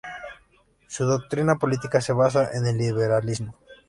[0.87, 3.55] Su doctrina política se basa en el liberalismo.